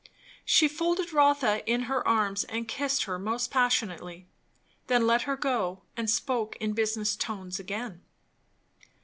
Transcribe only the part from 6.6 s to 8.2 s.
business tones again.